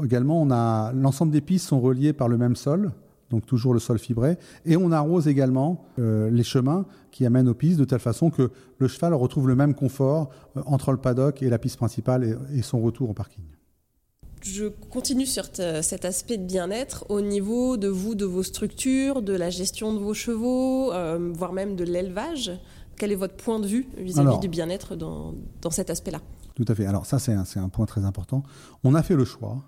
Également, 0.04 0.42
on 0.42 0.50
a 0.50 0.92
l'ensemble 0.94 1.32
des 1.32 1.42
pistes 1.42 1.68
sont 1.68 1.82
reliées 1.82 2.14
par 2.14 2.28
le 2.28 2.38
même 2.38 2.56
sol 2.56 2.92
donc 3.30 3.46
toujours 3.46 3.74
le 3.74 3.80
sol 3.80 4.00
fibré. 4.00 4.38
Et 4.66 4.78
on 4.78 4.92
arrose 4.92 5.28
également 5.28 5.86
euh, 6.00 6.30
les 6.30 6.44
chemins 6.44 6.86
qui 7.12 7.26
amènent 7.26 7.50
aux 7.50 7.54
pistes 7.54 7.80
de 7.80 7.86
telle 7.86 8.00
façon 8.00 8.30
que 8.30 8.52
le 8.78 8.88
cheval 8.88 9.14
retrouve 9.14 9.48
le 9.48 9.56
même 9.56 9.74
confort 9.74 10.30
euh, 10.58 10.62
entre 10.66 10.92
le 10.92 10.98
paddock 10.98 11.42
et 11.42 11.50
la 11.50 11.58
piste 11.58 11.78
principale 11.78 12.38
et, 12.54 12.62
son 12.62 12.82
retour 12.82 13.10
au 13.10 13.14
parking. 13.14 13.44
Je 14.42 14.66
continue 14.66 15.26
sur 15.26 15.46
cet 15.82 16.06
aspect 16.06 16.38
de 16.38 16.46
bien-être 16.46 17.06
au 17.10 17.20
niveau 17.20 17.78
de 17.78 17.88
vous, 17.88 18.14
de 18.14 18.26
vos 18.26 18.44
structures, 18.44 19.24
de 19.24 19.34
la 19.34 19.50
gestion 19.50 19.92
de 19.94 19.98
vos 19.98 20.14
chevaux, 20.14 20.94
euh, 20.94 21.32
voire 21.34 21.52
même 21.52 21.76
de 21.76 21.84
l'élevage. 21.84 22.52
Quel 22.96 23.12
est 23.12 23.16
votre 23.16 23.36
point 23.36 23.60
de 23.60 23.68
vue 23.68 23.88
vis-à-vis 23.98 24.40
du 24.40 24.48
bien-être 24.48 24.96
dans, 24.96 25.34
cet 25.72 25.90
aspect-là? 25.90 26.22
Tout 26.54 26.66
à 26.68 26.76
fait. 26.76 26.86
Alors 26.86 27.06
ça, 27.06 27.18
c'est 27.18 27.34
un, 27.34 27.44
un, 27.56 27.70
point 27.70 27.86
très 27.86 28.06
important. 28.06 28.44
On 28.84 28.94
a 28.94 29.02
fait 29.02 29.16
le 29.16 29.26
choix 29.26 29.64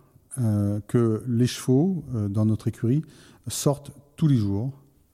que 0.88 1.24
les 1.28 1.48
chevaux 1.48 2.04
dans 2.30 2.46
notre 2.46 2.68
écurie 2.68 3.04
sortent 3.48 3.92
tous 4.18 4.28
les 4.28 4.36
jours, 4.36 4.72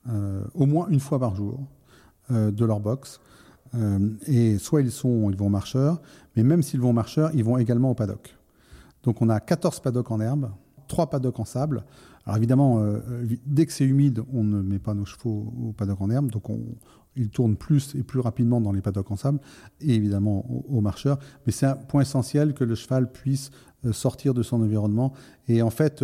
euh, 0.08 0.42
au 0.54 0.66
moins 0.66 0.88
une 0.88 1.00
fois 1.00 1.20
par 1.20 1.36
jour, 1.36 1.60
euh, 2.30 2.50
de 2.50 2.64
leur 2.64 2.80
box. 2.80 3.20
Euh, 3.74 4.10
et 4.26 4.58
soit 4.58 4.80
ils, 4.80 4.90
sont, 4.90 5.30
ils 5.30 5.36
vont 5.36 5.50
marcheurs, 5.50 6.00
mais 6.36 6.42
même 6.42 6.62
s'ils 6.62 6.80
vont 6.80 6.92
marcheurs, 6.92 7.30
ils 7.34 7.44
vont 7.44 7.58
également 7.58 7.90
au 7.90 7.94
paddock. 7.94 8.36
Donc 9.02 9.20
on 9.20 9.28
a 9.28 9.40
14 9.40 9.80
paddocks 9.80 10.10
en 10.10 10.20
herbe, 10.20 10.50
3 10.88 11.10
paddocks 11.10 11.38
en 11.38 11.44
sable. 11.44 11.84
Alors 12.26 12.36
évidemment, 12.38 12.82
dès 13.44 13.66
que 13.66 13.72
c'est 13.72 13.84
humide, 13.84 14.22
on 14.32 14.44
ne 14.44 14.62
met 14.62 14.78
pas 14.78 14.94
nos 14.94 15.04
chevaux 15.04 15.52
au 15.62 15.72
paddock 15.72 16.00
en 16.00 16.10
herbe, 16.10 16.30
donc 16.30 16.48
on, 16.48 16.60
ils 17.16 17.28
tournent 17.28 17.56
plus 17.56 17.94
et 17.94 18.02
plus 18.02 18.20
rapidement 18.20 18.60
dans 18.60 18.72
les 18.72 18.80
paddocks 18.80 19.10
en 19.10 19.16
sable, 19.16 19.40
et 19.80 19.94
évidemment 19.94 20.46
aux, 20.68 20.80
marcheurs. 20.80 21.18
Mais 21.46 21.52
c'est 21.52 21.66
un 21.66 21.76
point 21.76 22.02
essentiel 22.02 22.54
que 22.54 22.64
le 22.64 22.74
cheval 22.74 23.12
puisse 23.12 23.50
sortir 23.92 24.32
de 24.34 24.42
son 24.42 24.62
environnement. 24.62 25.12
Et 25.48 25.62
en 25.62 25.70
fait, 25.70 26.02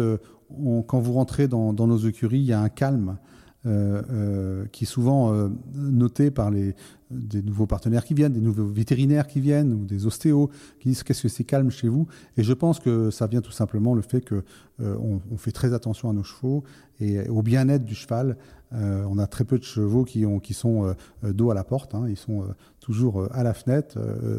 quand 0.86 1.00
vous 1.00 1.12
rentrez 1.12 1.48
dans, 1.48 1.72
nos 1.72 1.98
écuries, 1.98 2.40
il 2.40 2.44
y 2.44 2.52
a 2.52 2.60
un 2.60 2.68
calme 2.68 3.18
euh, 3.66 4.00
euh, 4.10 4.64
qui 4.72 4.84
est 4.84 4.86
souvent 4.86 5.34
euh, 5.34 5.50
noté 5.74 6.30
par 6.30 6.50
les, 6.50 6.74
des 7.10 7.42
nouveaux 7.42 7.66
partenaires 7.66 8.06
qui 8.06 8.14
viennent, 8.14 8.32
des 8.32 8.40
nouveaux 8.40 8.64
vétérinaires 8.64 9.26
qui 9.26 9.38
viennent, 9.38 9.74
ou 9.74 9.84
des 9.84 10.06
ostéos 10.06 10.48
qui 10.78 10.88
disent 10.88 11.02
qu'est-ce 11.02 11.20
que 11.20 11.28
c'est 11.28 11.44
calme 11.44 11.70
chez 11.70 11.88
vous? 11.88 12.06
Et 12.38 12.42
je 12.42 12.54
pense 12.54 12.80
que 12.80 13.10
ça 13.10 13.26
vient 13.26 13.42
tout 13.42 13.52
simplement 13.52 13.94
le 13.94 14.00
fait 14.00 14.22
que 14.22 14.44
on, 14.78 15.20
fait 15.36 15.52
très 15.52 15.74
attention 15.74 16.08
à 16.08 16.14
nos 16.14 16.22
chevaux 16.22 16.64
et 17.00 17.28
au 17.28 17.42
bien-être 17.42 17.84
du 17.84 17.94
cheval. 17.94 18.38
on 18.72 19.18
a 19.18 19.26
très 19.26 19.44
peu 19.44 19.58
de 19.58 19.64
chevaux 19.64 20.04
qui, 20.04 20.24
ont, 20.24 20.38
qui 20.38 20.54
sont 20.54 20.94
dos 21.22 21.50
à 21.50 21.54
la 21.54 21.64
porte, 21.64 21.94
hein. 21.94 22.06
ils 22.08 22.16
sont 22.16 22.46
toujours 22.80 23.28
à 23.30 23.42
la 23.42 23.52
fenêtre, 23.52 23.98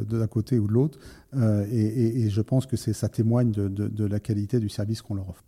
d'un 0.10 0.26
côté 0.26 0.58
ou 0.58 0.66
de 0.66 0.74
l'autre. 0.74 0.98
Et, 1.72 2.28
je 2.28 2.42
pense 2.42 2.66
que 2.66 2.76
ça 2.76 3.08
témoigne 3.08 3.52
de 3.52 4.06
la 4.06 4.20
qualité 4.20 4.60
du 4.60 4.70
service 4.70 5.04
qu'on 5.04 5.14
leur 5.14 5.30
offre. 5.30 5.44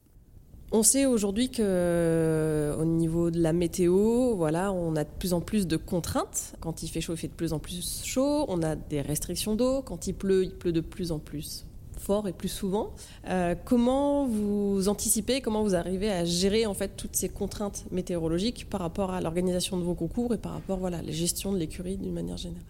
On 0.76 0.82
sait 0.82 1.06
aujourd'hui 1.06 1.52
que 1.52 1.62
euh, 1.62 2.76
au 2.78 2.84
niveau 2.84 3.30
de 3.30 3.40
la 3.40 3.54
météo, 3.54 4.36
voilà, 4.36 4.74
on 4.74 4.96
a 4.96 5.04
de 5.04 5.10
plus 5.20 5.34
en 5.34 5.40
plus 5.40 5.68
de 5.68 5.78
contraintes. 5.78 6.56
Quand 6.62 6.82
il 6.82 6.88
fait 6.88 7.00
chaud, 7.00 7.14
il 7.14 7.18
fait 7.18 7.28
de 7.28 7.34
plus 7.34 7.54
en 7.54 7.60
plus 7.60 8.02
chaud. 8.04 8.46
On 8.48 8.64
a 8.64 8.76
des 8.76 9.02
restrictions 9.02 9.56
d'eau. 9.56 9.84
Quand 9.84 10.08
il 10.08 10.14
pleut, 10.16 10.46
il 10.46 10.56
pleut 10.56 10.72
de 10.72 10.82
plus 10.82 11.12
en 11.12 11.20
plus 11.20 11.68
fort 12.00 12.28
et 12.28 12.34
plus 12.34 12.50
souvent. 12.50 12.92
Euh, 13.30 13.54
comment 13.64 14.26
vous 14.26 14.90
anticipez, 14.90 15.42
comment 15.42 15.62
vous 15.62 15.76
arrivez 15.76 16.10
à 16.10 16.26
gérer 16.26 16.66
en 16.66 16.74
fait 16.74 16.98
toutes 16.98 17.16
ces 17.16 17.30
contraintes 17.30 17.86
météorologiques 17.92 18.68
par 18.68 18.82
rapport 18.82 19.12
à 19.12 19.22
l'organisation 19.22 19.78
de 19.78 19.84
vos 19.84 19.94
concours 19.94 20.34
et 20.34 20.40
par 20.40 20.54
rapport 20.54 20.80
voilà, 20.80 20.98
à 20.98 21.02
la 21.04 21.12
gestion 21.12 21.54
de 21.54 21.60
l'écurie 21.60 21.98
d'une 21.98 22.14
manière 22.14 22.38
générale? 22.38 22.66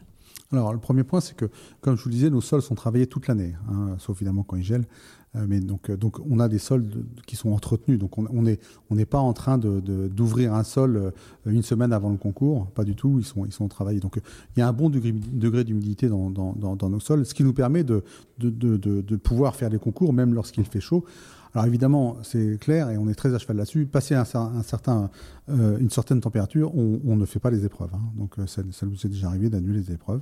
Alors, 0.51 0.71
le 0.73 0.79
premier 0.79 1.03
point, 1.03 1.19
c'est 1.19 1.35
que, 1.35 1.49
comme 1.81 1.97
je 1.97 2.03
vous 2.03 2.09
le 2.09 2.15
disais, 2.15 2.29
nos 2.29 2.41
sols 2.41 2.61
sont 2.61 2.75
travaillés 2.75 3.07
toute 3.07 3.27
l'année, 3.27 3.55
hein, 3.71 3.95
sauf 3.97 4.17
évidemment 4.17 4.43
quand 4.43 4.55
ils 4.55 4.63
gèlent. 4.63 4.85
Euh, 5.35 5.45
mais 5.47 5.59
donc, 5.59 5.89
euh, 5.89 5.97
donc, 5.97 6.17
on 6.29 6.39
a 6.39 6.47
des 6.47 6.59
sols 6.59 6.85
qui 7.25 7.35
sont 7.35 7.51
entretenus. 7.51 7.99
Donc, 7.99 8.17
on 8.17 8.41
n'est 8.95 9.05
pas 9.05 9.19
en 9.19 9.33
train 9.33 9.57
d'ouvrir 9.57 10.53
un 10.53 10.63
sol 10.63 10.97
euh, 10.97 11.11
une 11.45 11.63
semaine 11.63 11.93
avant 11.93 12.09
le 12.09 12.17
concours. 12.17 12.67
Pas 12.67 12.83
du 12.83 12.95
tout. 12.95 13.19
Ils 13.19 13.51
sont, 13.51 13.67
travaillés. 13.67 13.99
Donc, 13.99 14.19
il 14.55 14.59
y 14.59 14.63
a 14.63 14.67
un 14.67 14.73
bon 14.73 14.89
degré, 14.89 15.63
d'humidité 15.63 16.09
dans, 16.09 16.89
nos 16.89 16.99
sols, 16.99 17.25
ce 17.25 17.33
qui 17.33 17.43
nous 17.43 17.53
permet 17.53 17.83
de, 17.83 18.03
de 18.39 19.15
pouvoir 19.15 19.55
faire 19.55 19.69
des 19.69 19.79
concours, 19.79 20.13
même 20.13 20.33
lorsqu'il 20.33 20.65
fait 20.65 20.81
chaud. 20.81 21.03
Alors 21.55 21.67
évidemment, 21.67 22.17
c'est 22.23 22.57
clair 22.59 22.89
et 22.89 22.97
on 22.97 23.07
est 23.07 23.13
très 23.13 23.35
à 23.35 23.37
cheval 23.37 23.57
là-dessus. 23.57 23.85
Passer 23.85 24.15
un, 24.15 24.25
certain, 24.25 25.11
euh, 25.49 25.77
une 25.77 25.91
certaine 25.91 26.19
température, 26.19 26.75
on, 26.75 27.15
ne 27.15 27.25
fait 27.25 27.39
pas 27.39 27.51
les 27.51 27.63
épreuves. 27.63 27.91
Hein. 27.93 28.01
Donc 28.17 28.39
euh, 28.39 28.47
ça, 28.47 28.63
nous 28.63 28.95
est 29.05 29.07
déjà 29.07 29.27
arrivé 29.27 29.49
d'annuler 29.49 29.81
les 29.81 29.91
épreuves 29.91 30.21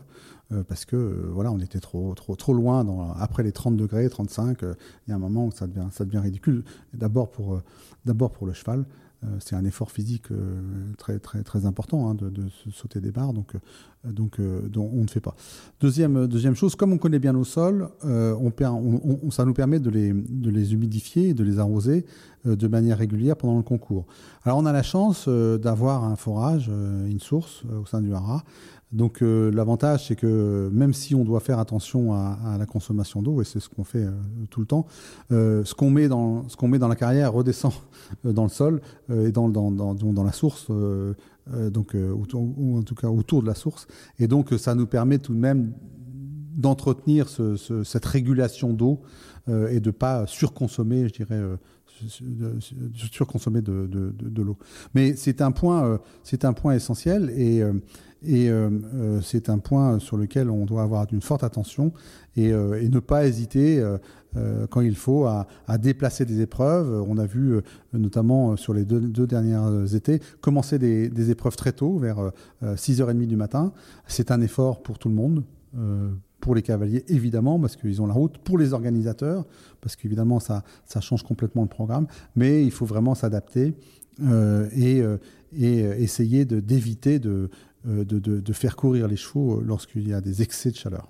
euh, 0.51 0.63
parce 0.67 0.83
que 0.83 1.29
voilà, 1.31 1.51
on 1.51 1.59
était 1.59 1.79
trop, 1.79 2.13
trop, 2.15 2.35
trop 2.35 2.53
loin. 2.53 2.85
Après 3.17 3.43
les 3.43 3.53
30 3.53 3.77
degrés, 3.77 4.09
35, 4.09 4.57
il 4.61 4.75
y 5.07 5.13
a 5.13 5.15
un 5.15 5.19
moment 5.19 5.45
où 5.45 5.51
ça 5.51 5.67
devient, 5.67 5.87
ça 5.91 6.03
devient 6.03 6.19
ridicule. 6.19 6.65
D'abord 6.93 7.31
pour, 7.31 7.61
d'abord 8.05 8.31
pour 8.31 8.45
le 8.45 8.51
cheval. 8.51 8.85
Euh, 9.23 9.27
c'est 9.39 9.55
un 9.55 9.65
effort 9.65 9.91
physique 9.91 10.31
euh, 10.31 10.59
très, 10.97 11.65
important 11.65 12.09
hein, 12.09 12.15
de, 12.15 12.31
sauter 12.73 12.99
des 13.01 13.11
barres, 13.11 13.33
donc, 13.33 13.53
euh, 13.55 14.09
donc, 14.09 14.37
on 14.39 15.01
ne 15.01 15.07
fait 15.07 15.19
pas. 15.19 15.35
Deuxième, 15.79 16.55
chose, 16.55 16.75
comme 16.75 16.91
on 16.91 16.97
connaît 16.97 17.19
bien 17.19 17.33
nos 17.33 17.43
sols, 17.43 17.87
ça 18.01 19.45
nous 19.45 19.53
permet 19.53 19.79
de 19.79 19.89
les, 19.91 20.73
humidifier 20.73 21.29
et 21.29 21.33
de 21.35 21.43
les 21.43 21.59
arroser 21.59 22.05
de 22.45 22.67
manière 22.67 22.97
régulière 22.97 23.35
pendant 23.37 23.57
le 23.57 23.63
concours. 23.63 24.07
Alors 24.43 24.57
on 24.57 24.65
a 24.65 24.71
la 24.71 24.81
chance 24.81 25.29
d'avoir 25.29 26.03
un 26.03 26.15
forage, 26.15 26.71
une 27.07 27.19
source 27.19 27.63
au 27.79 27.85
sein 27.85 28.01
du 28.01 28.11
haras, 28.13 28.43
donc 28.91 29.21
euh, 29.21 29.51
l'avantage, 29.51 30.07
c'est 30.07 30.15
que 30.17 30.69
même 30.73 30.93
si 30.93 31.15
on 31.15 31.23
doit 31.23 31.39
faire 31.39 31.59
attention 31.59 32.13
à, 32.13 32.57
la 32.59 32.65
consommation 32.65 33.21
d'eau, 33.21 33.41
et 33.41 33.45
c'est 33.45 33.59
ce 33.59 33.69
qu'on 33.69 33.85
fait 33.85 34.03
euh, 34.03 34.11
tout 34.49 34.59
le 34.59 34.65
temps, 34.65 34.85
euh, 35.31 35.63
ce 35.63 35.73
qu'on 35.73 35.89
met 35.89 36.09
dans 36.09 36.87
la 36.87 36.95
carrière 36.95 37.33
redescend 37.33 37.73
dans 38.23 38.43
le 38.43 38.49
sol 38.49 38.81
et 39.09 39.31
dans, 39.31 40.23
la 40.25 40.31
source, 40.33 40.67
donc 40.69 41.95
ou 41.95 42.77
en 42.77 42.83
tout 42.83 42.95
cas 42.95 43.07
autour 43.07 43.41
de 43.41 43.47
la 43.47 43.55
source, 43.55 43.87
et 44.19 44.27
donc 44.27 44.53
ça 44.57 44.75
nous 44.75 44.87
permet 44.87 45.19
tout 45.19 45.33
de 45.33 45.39
même 45.39 45.71
d'entretenir 46.55 47.29
ce, 47.29 47.83
cette 47.83 48.05
régulation 48.05 48.73
d'eau 48.73 49.01
et 49.47 49.79
de 49.79 49.91
pas 49.91 50.27
surconsommer, 50.27 51.07
je 51.07 51.13
dirais 51.13 51.41
surconsommer 53.11 53.61
de, 53.61 53.87
de, 53.87 54.11
de, 54.11 54.41
l'eau. 54.41 54.57
Mais 54.93 55.15
c'est 55.15 55.41
un 55.41 55.51
point, 55.51 55.99
c'est 56.23 56.45
un 56.45 56.53
point 56.53 56.73
essentiel 56.73 57.31
et 57.35 57.63
et 58.23 58.49
euh, 58.49 58.69
euh, 58.93 59.19
c'est 59.21 59.49
un 59.49 59.57
point 59.57 59.99
sur 59.99 60.15
lequel 60.15 60.49
on 60.49 60.65
doit 60.65 60.83
avoir 60.83 61.07
une 61.11 61.21
forte 61.21 61.43
attention 61.43 61.91
et, 62.35 62.51
euh, 62.53 62.87
ne 62.87 62.99
pas 62.99 63.25
hésiter 63.25 63.83
quand 64.69 64.79
il 64.79 64.95
faut 64.95 65.25
à, 65.25 65.45
déplacer 65.77 66.25
des 66.25 66.39
épreuves. 66.41 67.03
On 67.07 67.17
a 67.17 67.25
vu 67.25 67.59
notamment 67.91 68.55
sur 68.55 68.73
les 68.73 68.85
deux, 68.85 69.27
dernières 69.27 69.93
étés 69.93 70.21
commencer 70.39 70.79
des, 70.79 71.31
épreuves 71.31 71.55
très 71.55 71.73
tôt, 71.73 71.97
vers 71.97 72.31
6h30 72.63 73.27
du 73.27 73.35
matin. 73.35 73.73
C'est 74.07 74.31
un 74.31 74.39
effort 74.41 74.83
pour 74.83 74.99
tout 74.99 75.09
le 75.09 75.15
monde 75.15 75.43
pour 76.41 76.55
les 76.55 76.61
cavaliers, 76.61 77.05
évidemment, 77.07 77.57
parce 77.59 77.77
qu'ils 77.77 78.01
ont 78.01 78.07
la 78.07 78.13
route, 78.13 78.37
pour 78.39 78.57
les 78.57 78.73
organisateurs, 78.73 79.45
parce 79.79 79.95
qu'évidemment, 79.95 80.39
ça, 80.39 80.63
change 80.99 81.23
complètement 81.23 81.61
le 81.61 81.69
programme, 81.69 82.07
mais 82.35 82.65
il 82.65 82.71
faut 82.71 82.85
vraiment 82.85 83.15
s'adapter 83.15 83.73
et, 84.75 85.01
et, 85.57 85.79
essayer 85.79 86.45
d'éviter 86.45 87.19
de, 87.19 87.49
euh, 87.87 88.53
faire 88.53 88.75
courir 88.75 89.07
les 89.07 89.15
chevaux 89.15 89.57
euh, 89.57 89.63
lorsqu'il 89.65 90.07
y 90.07 90.13
a 90.13 90.21
des 90.21 90.41
excès 90.41 90.71
de 90.71 90.75
chaleur. 90.75 91.09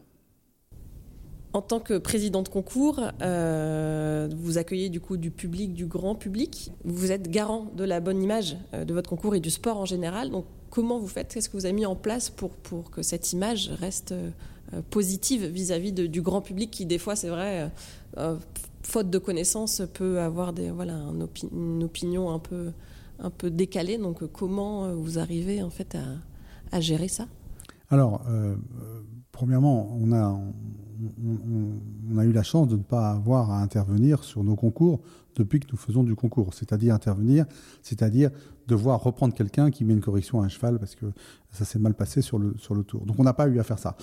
En 1.53 1.61
tant 1.61 1.81
que 1.81 1.97
président 1.97 2.43
de 2.43 2.47
concours, 2.47 3.01
euh, 3.21 4.29
vous 4.37 4.57
accueillez 4.57 4.87
du 4.87 5.01
coup 5.01 5.17
du 5.17 5.31
public, 5.31 5.73
du 5.73 5.85
grand 5.85 6.15
public. 6.15 6.71
Vous 6.85 7.11
êtes 7.11 7.29
garant 7.29 7.67
de 7.75 7.83
la 7.83 7.99
bonne 7.99 8.23
image 8.23 8.55
de 8.71 8.93
votre 8.93 9.09
concours 9.09 9.35
et 9.35 9.41
du 9.41 9.49
sport 9.49 9.77
en 9.77 9.85
général. 9.85 10.29
Donc, 10.29 10.45
comment 10.69 10.97
vous 10.97 11.09
faites? 11.09 11.33
Qu'est-ce 11.33 11.49
que 11.49 11.57
vous 11.57 11.65
avez 11.65 11.73
mis 11.73 11.85
en 11.85 11.97
place 11.97 12.29
pour 12.29 12.89
que 12.89 13.01
cette 13.01 13.33
image 13.33 13.69
reste 13.81 14.13
positive 14.89 15.45
vis-à-vis 15.45 15.91
du 15.91 16.21
grand 16.21 16.41
public 16.41 16.71
qui, 16.71 16.85
des 16.85 16.97
fois, 16.97 17.15
c'est 17.15 17.29
vrai, 17.29 17.71
faute 18.83 19.09
de 19.09 19.17
connaissances, 19.17 19.81
peut 19.93 20.19
avoir 20.19 20.53
voilà, 20.73 20.95
une 21.51 21.83
opinion 21.83 22.31
un 22.31 22.39
peu, 22.39 22.71
un 23.19 23.29
peu 23.29 23.49
décalée. 23.49 23.97
Donc, 23.97 24.25
comment 24.31 24.93
vous 24.93 25.19
arrivez 25.19 25.61
en 25.63 25.69
fait 25.69 25.97
à, 26.71 26.79
gérer 26.79 27.07
ça? 27.07 27.27
Alors, 27.89 28.23
euh, 28.29 28.55
premièrement, 29.31 29.93
on 29.99 30.13
a, 30.13 30.39
on, 32.11 32.17
a 32.17 32.25
eu 32.25 32.31
la 32.31 32.43
chance 32.43 32.67
de 32.67 32.75
ne 32.75 32.83
pas 32.83 33.11
avoir 33.11 33.51
à 33.51 33.61
intervenir 33.61 34.23
sur 34.23 34.43
nos 34.43 34.55
concours 34.55 35.01
depuis 35.35 35.59
que 35.59 35.67
nous 35.71 35.77
faisons 35.77 36.03
du 36.03 36.15
concours. 36.15 36.53
C'est-à-dire 36.53 36.93
intervenir, 36.93 37.45
c'est-à-dire 37.81 38.31
devoir 38.67 39.01
reprendre 39.01 39.33
quelqu'un 39.33 39.71
qui 39.71 39.85
met 39.85 39.93
une 39.93 40.01
correction 40.01 40.41
à 40.41 40.45
un 40.45 40.49
cheval 40.49 40.77
parce 40.79 40.95
que 40.95 41.05
ça 41.51 41.65
s'est 41.65 41.79
mal 41.79 41.93
passé 41.93 42.21
sur 42.21 42.37
le, 42.37 42.53
sur 42.57 42.75
le 42.75 42.83
tour. 42.83 43.05
Donc 43.05 43.19
on 43.19 43.23
n'a 43.23 43.33
pas 43.33 43.47
eu 43.47 43.59
à 43.59 43.63
faire 43.63 43.79
ça. 43.79 43.95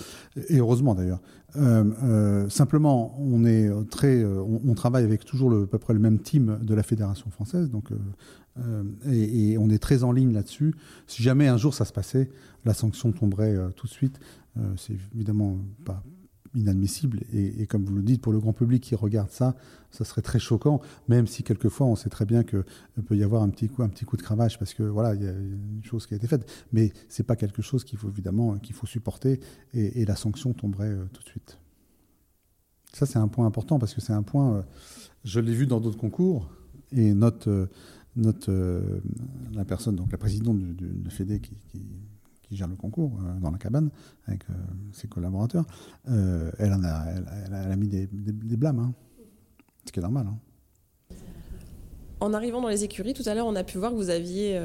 Et 0.48 0.58
heureusement 0.58 0.94
d'ailleurs. 0.94 1.20
Euh, 1.56 1.84
euh, 2.02 2.48
simplement, 2.48 3.14
on, 3.18 3.44
est 3.44 3.70
très, 3.90 4.24
on, 4.24 4.74
travaille 4.74 5.04
avec 5.04 5.24
toujours 5.24 5.52
à 5.52 5.66
peu 5.66 5.78
près 5.78 5.94
le 5.94 6.00
même 6.00 6.18
team 6.18 6.58
de 6.62 6.74
la 6.74 6.82
Fédération 6.82 7.30
française. 7.30 7.70
Donc, 7.70 7.90
et, 9.06 9.56
on 9.58 9.70
est 9.70 9.78
très 9.78 10.02
en 10.02 10.12
ligne 10.12 10.32
là-dessus. 10.32 10.74
Si 11.06 11.22
jamais 11.22 11.48
un 11.48 11.56
jour 11.56 11.74
ça 11.74 11.84
se 11.84 11.92
passait, 11.92 12.28
la 12.64 12.74
sanction 12.74 13.12
tomberait 13.12 13.56
tout 13.76 13.86
de 13.86 13.92
suite. 13.92 14.20
C'est 14.76 14.96
évidemment 15.14 15.58
pas, 15.84 16.02
inadmissible. 16.54 17.20
Et, 17.32 17.66
comme 17.66 17.84
vous 17.84 17.94
le 17.94 18.02
dites, 18.02 18.20
pour 18.20 18.32
le 18.32 18.40
grand 18.40 18.52
public 18.52 18.82
qui 18.82 18.94
regarde 18.94 19.30
ça, 19.30 19.56
ça 19.90 20.04
serait 20.04 20.22
très 20.22 20.38
choquant, 20.38 20.80
même 21.08 21.26
si 21.26 21.42
quelquefois 21.42 21.86
on 21.86 21.96
sait 21.96 22.08
très 22.08 22.24
bien 22.24 22.44
qu'il 22.44 22.64
peut 23.06 23.16
y 23.16 23.22
avoir 23.22 23.42
un 23.42 23.48
petit 23.48 23.68
coup, 23.68 23.82
un 23.82 23.88
petit 23.88 24.04
coup 24.04 24.16
de 24.16 24.22
cravache 24.22 24.58
parce 24.58 24.74
que 24.74 24.82
voilà, 24.82 25.14
il 25.14 25.22
y 25.22 25.26
a 25.26 25.32
une 25.32 25.82
chose 25.82 26.06
qui 26.06 26.14
a 26.14 26.16
été 26.16 26.26
faite. 26.26 26.48
Mais 26.72 26.92
c'est 27.08 27.22
pas 27.22 27.36
quelque 27.36 27.62
chose 27.62 27.84
qu'il 27.84 27.98
faut 27.98 28.08
évidemment 28.08 28.58
qu'il 28.58 28.74
faut 28.74 28.86
supporter 28.86 29.40
et, 29.74 30.04
la 30.04 30.16
sanction 30.16 30.52
tomberait 30.52 30.88
euh, 30.88 31.04
tout 31.12 31.22
de 31.22 31.28
suite. 31.28 31.58
Ça 32.92 33.04
c'est 33.04 33.18
un 33.18 33.28
point 33.28 33.46
important 33.46 33.78
parce 33.78 33.94
que 33.94 34.00
c'est 34.00 34.14
un 34.14 34.22
point, 34.22 34.56
euh, 34.56 34.62
je 35.24 35.40
l'ai 35.40 35.54
vu 35.54 35.66
dans 35.66 35.80
d'autres 35.80 35.98
concours 35.98 36.50
et 36.92 37.12
notre, 37.12 37.68
euh, 38.48 39.00
la 39.52 39.64
personne, 39.64 39.96
donc 39.96 40.10
la 40.10 40.18
présidente 40.18 40.58
du, 40.58 40.74
du, 40.74 41.10
Fédé 41.10 41.40
qui 41.40 41.54
qui 41.70 41.82
gère 42.56 42.68
le 42.68 42.76
concours 42.76 43.12
euh, 43.20 43.40
dans 43.40 43.50
la 43.50 43.58
cabane 43.58 43.90
avec 44.26 44.48
euh, 44.50 44.54
ses 44.92 45.08
collaborateurs, 45.08 45.64
euh, 46.08 46.50
elle, 46.58 46.72
en 46.72 46.82
a 46.82 47.76
mis 47.76 47.88
des, 47.88 48.06
blâmes, 48.56 48.78
hein. 48.78 48.94
ce 49.86 49.92
qui 49.92 49.98
est 49.98 50.02
normal. 50.02 50.26
Hein. 50.28 50.38
En 52.20 52.34
arrivant 52.34 52.60
dans 52.60 52.68
les 52.68 52.84
écuries, 52.84 53.14
tout 53.14 53.22
à 53.26 53.34
l'heure, 53.34 53.46
on 53.46 53.54
a 53.54 53.64
pu 53.64 53.78
voir 53.78 53.92
que 53.92 53.96
vous 53.96 54.10
aviez 54.10 54.60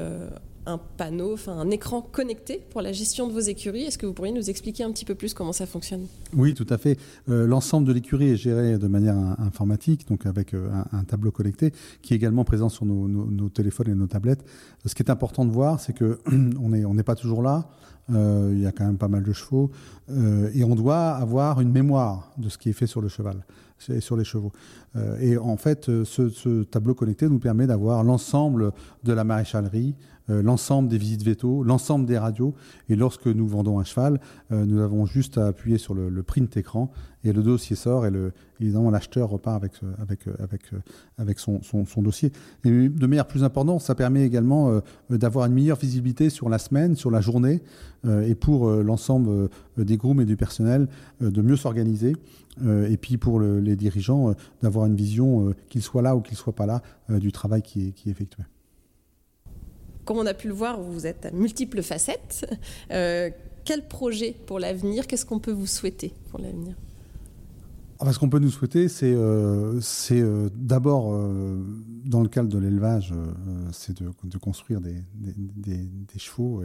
un 0.66 0.78
panneau, 0.78 1.34
enfin 1.34 1.52
un 1.52 1.70
écran 1.70 2.00
connecté 2.00 2.62
pour 2.70 2.80
la 2.80 2.92
gestion 2.92 3.26
de 3.26 3.32
vos 3.32 3.40
écuries. 3.40 3.82
Est-ce 3.82 3.98
que 3.98 4.06
vous 4.06 4.12
pourriez 4.12 4.32
nous 4.32 4.50
expliquer 4.50 4.84
un 4.84 4.92
petit 4.92 5.04
peu 5.04 5.14
plus 5.14 5.34
comment 5.34 5.52
ça 5.52 5.66
fonctionne? 5.66 6.06
Oui, 6.34 6.54
tout 6.54 6.66
à 6.70 6.78
fait. 6.78 6.98
Euh, 7.28 7.46
l'ensemble 7.46 7.86
de 7.86 7.92
l'écurie 7.92 8.30
est 8.30 8.36
géré 8.36 8.78
de 8.78 8.86
manière 8.86 9.16
informatique, 9.40 10.08
donc 10.08 10.26
avec 10.26 10.54
euh, 10.54 10.70
un, 10.92 11.04
tableau 11.04 11.30
connecté 11.30 11.72
qui 12.02 12.14
est 12.14 12.16
également 12.16 12.44
présent 12.44 12.68
sur 12.68 12.86
nos, 12.86 13.48
téléphones 13.48 13.90
et 13.90 13.94
nos 13.94 14.06
tablettes. 14.06 14.44
Ce 14.84 14.94
qui 14.94 15.02
est 15.02 15.10
important 15.10 15.44
de 15.44 15.50
voir, 15.50 15.80
c'est 15.80 15.92
que 15.92 16.18
on 16.60 16.94
n'est 16.94 17.02
pas 17.02 17.14
toujours 17.14 17.42
là. 17.42 17.68
Euh, 18.10 18.50
il 18.52 18.60
y 18.60 18.66
a 18.66 18.72
quand 18.72 18.84
même 18.84 18.98
pas 18.98 19.08
mal 19.08 19.22
de 19.22 19.32
chevaux 19.32 19.70
et 20.52 20.62
on 20.62 20.74
doit 20.74 21.12
avoir 21.12 21.62
une 21.62 21.72
mémoire 21.72 22.32
de 22.36 22.50
ce 22.50 22.58
qui 22.58 22.68
est 22.68 22.74
fait 22.74 22.86
sur 22.86 23.00
le 23.00 23.08
cheval 23.08 23.44
sur 23.98 24.16
les 24.16 24.24
chevaux. 24.24 24.52
et 25.20 25.36
en 25.36 25.56
fait, 25.58 25.86
ce, 26.04 26.30
ce, 26.30 26.62
tableau 26.62 26.94
connecté 26.94 27.28
nous 27.28 27.38
permet 27.38 27.66
d'avoir 27.66 28.02
l'ensemble 28.02 28.72
de 29.02 29.12
la 29.12 29.24
maréchalerie 29.24 29.94
l'ensemble 30.28 30.88
des 30.88 30.98
visites 30.98 31.22
veto, 31.22 31.62
l'ensemble 31.62 32.06
des 32.06 32.18
radios. 32.18 32.54
Et 32.88 32.96
lorsque 32.96 33.26
nous 33.26 33.46
vendons 33.46 33.78
un 33.78 33.84
cheval, 33.84 34.20
nous 34.50 34.80
avons 34.80 35.06
juste 35.06 35.38
à 35.38 35.48
appuyer 35.48 35.78
sur 35.78 35.94
le, 35.94 36.22
print 36.22 36.56
écran 36.56 36.90
et 37.24 37.32
le 37.32 37.42
dossier 37.42 37.76
sort 37.76 38.06
et 38.06 38.12
évidemment 38.60 38.90
l'acheteur 38.90 39.28
repart 39.28 39.62
avec, 39.98 40.24
avec 41.18 41.38
son, 41.38 41.60
dossier. 41.98 42.32
De 42.64 43.06
manière 43.06 43.26
plus 43.26 43.44
importante, 43.44 43.80
ça 43.80 43.94
permet 43.94 44.24
également 44.24 44.80
d'avoir 45.10 45.46
une 45.46 45.52
meilleure 45.52 45.78
visibilité 45.78 46.30
sur 46.30 46.48
la 46.48 46.58
semaine, 46.58 46.96
sur 46.96 47.10
la 47.10 47.20
journée, 47.20 47.62
et 48.06 48.34
pour 48.34 48.70
l'ensemble 48.70 49.48
des 49.76 49.96
groupes 49.96 50.20
et 50.20 50.24
du 50.24 50.36
personnel 50.36 50.88
de 51.20 51.42
mieux 51.42 51.56
s'organiser. 51.56 52.16
et 52.64 52.96
puis 52.96 53.18
pour 53.18 53.40
les 53.40 53.76
dirigeants, 53.76 54.34
d'avoir 54.62 54.86
une 54.86 54.96
vision, 54.96 55.54
qu'ils 55.68 55.82
soient 55.82 56.02
là 56.02 56.16
ou 56.16 56.20
qu'ils 56.20 56.34
ne 56.34 56.38
soient 56.38 56.54
pas 56.54 56.66
là, 56.66 56.82
du 57.10 57.32
travail 57.32 57.62
qui 57.62 57.88
est 57.88 58.10
effectué. 58.10 58.44
Comme 60.04 60.18
on 60.18 60.26
a 60.26 60.34
pu 60.34 60.48
le 60.48 60.54
voir, 60.54 60.80
vous 60.80 61.06
êtes 61.06 61.26
à 61.26 61.30
multiples 61.30 61.82
facettes. 61.82 62.46
Euh, 62.90 63.30
quel 63.64 63.86
projet 63.88 64.36
pour 64.46 64.58
l'avenir 64.58 65.06
Qu'est-ce 65.06 65.24
qu'on 65.24 65.38
peut 65.38 65.52
vous 65.52 65.66
souhaiter 65.66 66.12
pour 66.30 66.38
l'avenir? 66.38 66.74
Ah, 67.98 68.12
ce 68.12 68.18
qu'on 68.18 68.28
peut 68.28 68.38
nous 68.38 68.50
souhaiter, 68.50 68.88
c'est 68.88 69.14
euh, 69.14 69.80
euh, 70.10 70.48
d'abord, 70.54 71.18
dans 72.04 72.20
le 72.20 72.28
cadre 72.28 72.48
de 72.48 72.58
l'élevage, 72.58 73.14
c'est 73.72 74.02
de, 74.02 74.38
construire 74.38 74.80
des, 74.82 75.02
chevaux 76.18 76.62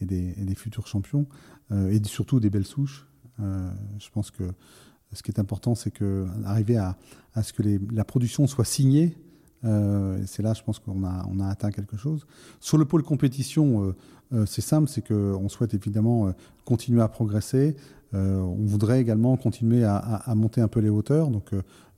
et, 0.00 0.04
des, 0.04 0.54
futurs 0.56 0.88
champions, 0.88 1.26
et 1.72 2.02
surtout 2.04 2.40
des 2.40 2.50
belles 2.50 2.66
souches. 2.66 3.06
je 3.38 4.10
pense 4.12 4.32
que 4.32 4.44
ce 5.12 5.22
qui 5.22 5.30
est 5.30 5.38
important, 5.38 5.76
c'est 5.76 5.92
qu'arriver 5.92 6.78
à, 6.78 6.96
à, 7.34 7.42
ce 7.44 7.52
que 7.52 7.62
la 7.92 8.04
production 8.04 8.46
soit 8.48 8.64
signée 8.64 9.16
euh, 9.64 10.22
c'est 10.26 10.42
là, 10.42 10.54
je 10.54 10.62
pense 10.62 10.78
qu'on 10.78 11.04
a, 11.04 11.48
atteint 11.48 11.70
quelque 11.70 11.96
chose. 11.96 12.26
Sur 12.60 12.78
le 12.78 12.84
pôle 12.84 13.02
compétition, 13.02 13.84
euh, 13.84 13.96
euh, 14.32 14.46
c'est 14.46 14.62
simple, 14.62 14.88
c'est 14.88 15.06
qu'on 15.06 15.48
souhaite 15.48 15.74
évidemment 15.74 16.32
continuer 16.64 17.02
à 17.02 17.08
progresser. 17.08 17.76
on 18.12 18.64
voudrait 18.64 19.00
également 19.00 19.36
continuer 19.36 19.84
à, 19.84 20.32
monter 20.34 20.60
un 20.60 20.68
peu 20.68 20.80
les 20.80 20.88
hauteurs, 20.88 21.28
donc 21.28 21.52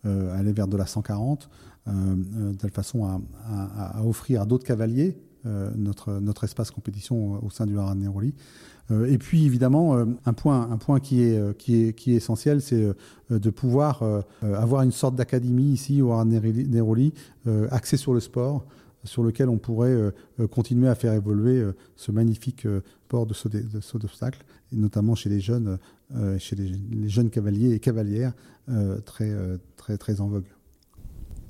aller 0.05 0.53
vers 0.53 0.69
de 0.69 0.77
la 0.77 0.87
140, 0.87 1.49
de 1.87 2.53
telle 2.55 2.71
façon 2.71 3.05
à, 3.47 4.03
offrir 4.05 4.43
à 4.43 4.47
d'autres 4.47 4.67
cavaliers 4.67 5.19
notre, 5.45 6.45
espace 6.45 6.71
compétition 6.71 7.45
au 7.45 7.51
sein 7.51 7.67
du. 7.67 7.77
Euh, 7.79 8.33
et 8.91 9.19
puis 9.19 9.47
évidemment, 9.47 9.97
euh, 9.97 10.05
un 10.27 10.33
point, 10.33 10.71
un 10.71 10.77
point 10.77 11.01
qui, 11.01 11.23
est, 11.23 11.39
euh, 11.39 11.53
qui, 11.53 11.85
est, 11.85 11.93
qui 11.93 12.13
est 12.13 12.17
essentiel, 12.17 12.61
c'est 12.61 12.89
de 13.31 13.51
pouvoir 13.51 14.03
avoir 14.43 14.83
une 14.83 14.93
sorte 14.93 15.15
d'académie 15.15 15.73
ici 15.73 16.03
au 16.03 16.13
Neroli, 16.25 17.15
axée 17.71 17.97
sur 17.97 18.13
le 18.13 18.21
sport, 18.21 18.67
sur 19.05 19.23
lequel 19.23 19.49
on 19.49 19.57
pourrait 19.57 20.13
continuer 20.51 20.89
à 20.89 20.95
faire 20.95 21.15
évoluer 21.15 21.65
ce 21.97 22.13
magnifique 22.13 22.67
sport 23.07 23.27
de 23.27 23.33
saut 23.33 23.99
d'obstacle, 23.99 24.45
et 24.71 24.77
notamment 24.77 25.15
chez 25.15 25.31
les 25.31 25.41
jeunes, 25.41 25.79
chez 26.39 26.57
les, 26.57 27.09
jeunes 27.09 27.31
cavaliers 27.31 27.73
et 27.73 27.79
cavalières 27.79 28.35
très, 29.07 29.33
très, 29.79 29.97
très 29.97 30.21
en 30.21 30.29
vogue. 30.29 30.45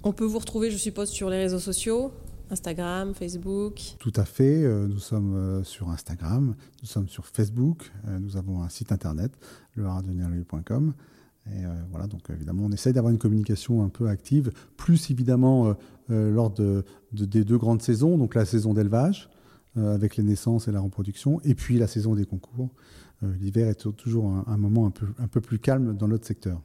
On 0.05 0.13
peut 0.13 0.25
vous 0.25 0.39
retrouver, 0.39 0.71
je 0.71 0.77
suppose, 0.77 1.09
sur 1.09 1.31
les 1.31 1.39
réseaux 1.39 1.59
sociaux 1.59 2.13
Instagram, 2.53 3.15
Facebook 3.15 3.81
Tout 3.99 4.13
à 4.15 4.27
fait. 4.27 4.63
Euh, 4.63 4.87
nous 4.87 4.99
sommes 4.99 5.35
euh, 5.35 5.65
sur 5.65 5.89
Instagram, 5.89 6.55
nous 6.83 6.87
sommes 6.87 7.09
sur 7.09 7.27
Facebook, 7.27 7.91
euh, 8.07 8.19
nous 8.19 8.37
avons 8.37 8.63
un 8.63 8.69
site 8.69 8.93
internet, 8.93 9.33
le 9.75 9.85
Et 9.85 11.65
voilà, 11.91 12.07
donc 12.07 12.29
évidemment, 12.29 12.65
on 12.67 12.73
essaye 12.73 12.93
d'avoir 12.93 13.11
une 13.11 13.19
communication 13.19 13.83
un 13.83 13.89
peu 13.89 14.09
active, 14.09 14.53
plus 14.77 15.11
évidemment 15.11 15.75
lors 16.09 16.51
de, 16.51 16.85
des 17.13 17.43
deux 17.43 17.57
grandes 17.57 17.81
saisons, 17.81 18.19
donc 18.19 18.35
la 18.35 18.45
saison 18.45 18.75
d'élevage, 18.75 19.31
avec 19.77 20.19
les 20.19 20.23
naissances 20.23 20.69
et 20.69 20.73
la 20.73 20.81
reproduction, 20.81 21.41
et 21.43 21.55
puis 21.55 21.79
la 21.79 21.87
saison 21.87 22.15
des 22.15 22.27
concours. 22.27 22.69
L'hiver 23.23 23.69
est 23.69 23.97
toujours 23.97 24.27
un, 24.27 24.45
un, 24.47 24.59
moment 24.59 24.87
un 24.87 24.91
peu, 24.91 25.07
un 25.19 25.27
peu 25.27 25.41
plus 25.41 25.59
calme 25.59 25.97
dans 25.97 26.07
notre 26.07 26.27
secteur. 26.27 26.61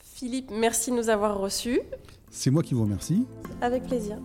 Philippe, 0.00 0.50
merci 0.52 0.90
de 0.90 0.96
nous 0.96 1.08
avoir 1.08 1.38
reçus. 1.38 1.80
C'est 2.30 2.50
moi 2.50 2.62
qui 2.62 2.74
vous 2.74 2.82
remercie. 2.82 3.24
Avec 3.62 3.84
plaisir. 3.84 4.18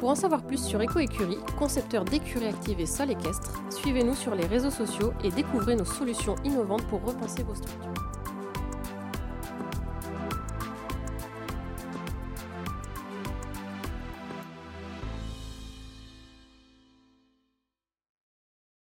Pour 0.00 0.08
en 0.08 0.14
savoir 0.14 0.42
plus 0.42 0.64
sur 0.64 0.80
EcoÉcurie, 0.80 1.36
concepteur 1.58 2.06
d'écuries 2.06 2.46
actives 2.46 2.80
et 2.80 2.86
sol 2.86 3.10
équestre, 3.10 3.62
suivez-nous 3.68 4.14
sur 4.14 4.34
les 4.34 4.46
réseaux 4.46 4.70
sociaux 4.70 5.12
et 5.22 5.30
découvrez 5.30 5.76
nos 5.76 5.84
solutions 5.84 6.36
innovantes 6.42 6.86
pour 6.86 7.04
repenser 7.04 7.42
vos 7.42 7.54
structures. 7.54 8.09